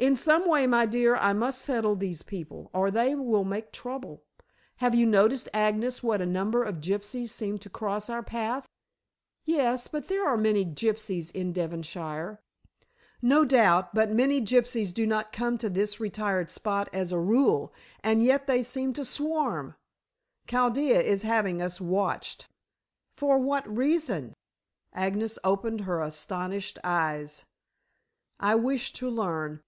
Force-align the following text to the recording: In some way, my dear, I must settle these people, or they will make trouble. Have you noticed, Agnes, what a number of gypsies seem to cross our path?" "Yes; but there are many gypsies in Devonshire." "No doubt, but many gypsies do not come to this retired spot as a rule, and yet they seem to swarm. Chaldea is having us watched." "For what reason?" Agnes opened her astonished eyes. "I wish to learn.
In 0.00 0.14
some 0.14 0.46
way, 0.46 0.64
my 0.68 0.86
dear, 0.86 1.16
I 1.16 1.32
must 1.32 1.60
settle 1.60 1.96
these 1.96 2.22
people, 2.22 2.70
or 2.72 2.88
they 2.88 3.16
will 3.16 3.42
make 3.42 3.72
trouble. 3.72 4.22
Have 4.76 4.94
you 4.94 5.04
noticed, 5.04 5.48
Agnes, 5.52 6.04
what 6.04 6.20
a 6.20 6.24
number 6.24 6.62
of 6.62 6.76
gypsies 6.76 7.30
seem 7.30 7.58
to 7.58 7.68
cross 7.68 8.08
our 8.08 8.22
path?" 8.22 8.68
"Yes; 9.44 9.88
but 9.88 10.06
there 10.06 10.24
are 10.24 10.36
many 10.36 10.64
gypsies 10.64 11.32
in 11.34 11.52
Devonshire." 11.52 12.38
"No 13.20 13.44
doubt, 13.44 13.92
but 13.92 14.12
many 14.12 14.40
gypsies 14.40 14.94
do 14.94 15.04
not 15.04 15.32
come 15.32 15.58
to 15.58 15.68
this 15.68 15.98
retired 15.98 16.48
spot 16.48 16.88
as 16.92 17.10
a 17.10 17.18
rule, 17.18 17.74
and 18.00 18.22
yet 18.22 18.46
they 18.46 18.62
seem 18.62 18.92
to 18.92 19.04
swarm. 19.04 19.74
Chaldea 20.46 21.00
is 21.00 21.22
having 21.22 21.60
us 21.60 21.80
watched." 21.80 22.46
"For 23.16 23.36
what 23.36 23.68
reason?" 23.68 24.34
Agnes 24.92 25.40
opened 25.42 25.80
her 25.80 26.00
astonished 26.00 26.78
eyes. 26.84 27.44
"I 28.38 28.54
wish 28.54 28.92
to 28.92 29.10
learn. 29.10 29.60